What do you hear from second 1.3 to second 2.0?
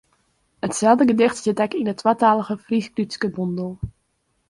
stiet ek yn de